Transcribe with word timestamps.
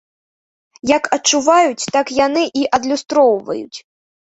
Як 0.97 1.03
адчуваюць, 1.17 1.89
так 1.97 2.15
яны 2.25 2.43
і 2.63 2.67
адлюстроўваюць. 2.81 3.77